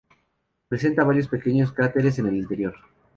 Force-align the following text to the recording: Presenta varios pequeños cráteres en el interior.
Presenta 0.67 1.03
varios 1.03 1.27
pequeños 1.27 1.71
cráteres 1.71 2.17
en 2.17 2.25
el 2.25 2.37
interior. 2.37 2.73